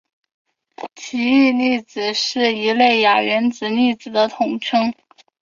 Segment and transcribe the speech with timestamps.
[0.95, 4.91] 奇异粒子是一类亚原子粒子的统称。